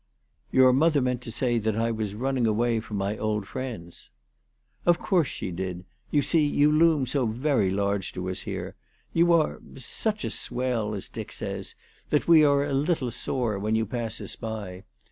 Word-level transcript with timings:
"Your 0.51 0.73
mother 0.73 0.99
meant 0.99 1.21
to 1.21 1.31
say 1.31 1.59
that 1.59 1.75
I 1.77 1.91
was 1.91 2.15
running 2.15 2.47
away 2.47 2.79
from 2.79 2.97
my 2.97 3.15
old 3.19 3.45
friends."" 3.45 4.09
Of 4.87 4.97
course 4.97 5.27
she 5.27 5.51
did. 5.51 5.85
You 6.09 6.23
see, 6.23 6.43
you 6.43 6.71
loom 6.71 7.05
so 7.05 7.27
very 7.27 7.69
large 7.69 8.11
to 8.13 8.27
us 8.27 8.39
here. 8.39 8.73
You 9.13 9.31
are 9.31 9.59
such 9.75 10.25
a 10.25 10.31
swell, 10.31 10.95
as 10.95 11.07
Dick 11.07 11.31
says, 11.31 11.75
that 12.09 12.27
we 12.27 12.43
are 12.43 12.63
a 12.63 12.73
little 12.73 13.11
sore 13.11 13.59
when 13.59 13.75
you 13.75 13.85
pass 13.85 14.19
us 14.19 14.35
by. 14.35 14.85